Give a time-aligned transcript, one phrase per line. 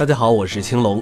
[0.00, 0.98] 大家好，我是青龙。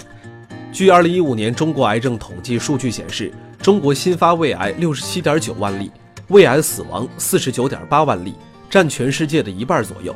[0.73, 3.33] 据二零一五年中国癌症统计数据显示，
[3.63, 5.89] 中国新发胃癌六十七点九万例，
[6.31, 8.35] 胃癌死亡四十九点八万例，
[8.69, 10.13] 占全世界的一半左右。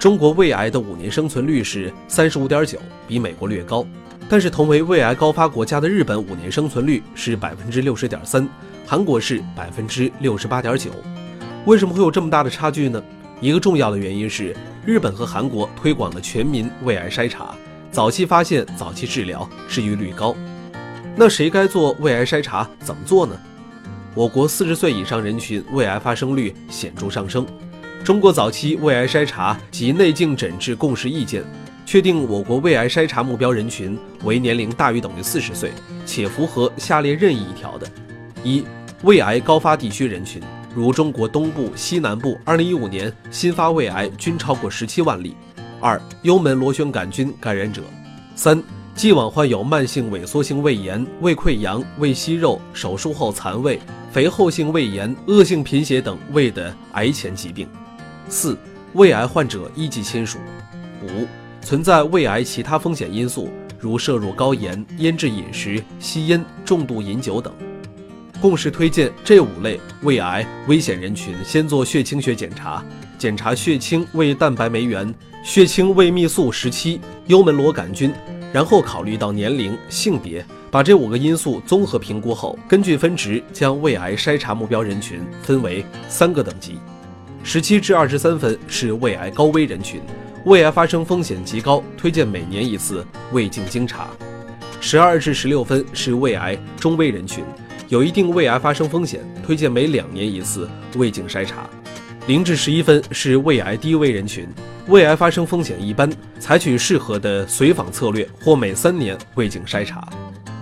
[0.00, 2.76] 中国胃癌的五年生存率是三十五点九，
[3.06, 3.86] 比美国略高。
[4.28, 8.48] 但是同为胃癌高发国家的日本五年生存率是百分之六十点三，
[8.84, 10.90] 韩国是百分之六十八点九。
[11.66, 13.00] 为什么会有这么大的差距呢？
[13.40, 17.54] 一个重要的原因是日本和韩国推广的全民胃癌筛查，
[17.90, 20.34] 早期发现、早期治疗，治愈率高。
[21.16, 22.68] 那谁该做胃癌筛查？
[22.80, 23.36] 怎么做呢？
[24.14, 27.46] 我国四十岁以上人群胃癌发生率显著上升。
[28.04, 31.42] 中国早期胃癌筛查及内镜诊治共识意见。
[31.84, 35.72] 确定我国胃癌筛查目标人群为年龄大于等于四十岁，
[36.04, 37.90] 且符合下列任意一条的：
[38.44, 38.62] 一、
[39.04, 40.42] 胃癌高发地区人群，
[40.74, 45.30] 如中国东部、西南部，二零一五年新发胃癌均超过十七万例；
[45.80, 47.82] 二、幽门螺旋杆菌感染者；
[48.34, 48.62] 三、
[48.94, 53.80] 既往患有慢性萎缩性胃炎、胃溃疡、胃息肉、手术后残胃、
[54.10, 57.66] 肥厚性胃炎、恶性贫血等胃的癌前疾病；
[58.28, 58.58] 四、
[58.94, 60.38] 胃癌患者一级亲属；
[61.02, 61.26] 五。
[61.60, 67.52] 存在胃癌其他风险因素，如摄入高盐、腌制饮食、吸烟、重度饮酒等。
[68.40, 72.82] 共识推荐这五类胃癌危险人群先做血清学检查，
[73.18, 78.12] 检查血清胃蛋白酶原、血清胃泌素十七、幽门螺杆菌，
[78.52, 86.78] 然后考虑到年龄、性别，把这五个因素综合评估后，根据分值将胃癌筛查目标人群分为三个等级：
[87.42, 90.00] 十七至二十三分是胃癌高危人群。
[90.44, 94.08] 胃癌发生风险极高，推荐每年一次胃镜经查。
[94.80, 97.42] 十二至十六分是胃癌中危人群，
[97.88, 101.68] 有一定胃癌发生风险，推荐每两年一次胃镜筛查。
[102.26, 104.46] 零至十一分是胃癌低危人群，
[104.88, 110.08] 胃癌发生风险一般，采取适合的随访策略或每三年胃镜筛查。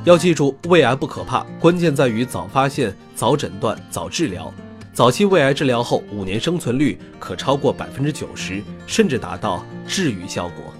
[0.02, 4.52] 要记住，胃癌不可怕，关键在于早发现、早诊断、早治疗。
[4.92, 10.74] 早期胃癌治疗后，五年生存率可超过百分之九十，甚至达到治愈效果。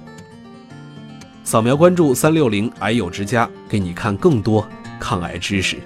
[1.45, 4.69] 扫描关注三六零癌友之家，给你看更多
[4.99, 5.77] 抗癌知识。